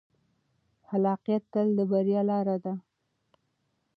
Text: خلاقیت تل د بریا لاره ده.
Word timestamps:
خلاقیت 0.87 1.43
تل 1.53 1.67
د 1.77 1.79
بریا 1.91 2.21
لاره 2.29 2.57
ده. 2.63 2.73